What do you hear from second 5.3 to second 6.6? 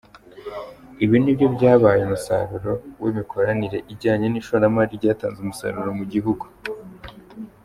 umusaruro mu gihugu.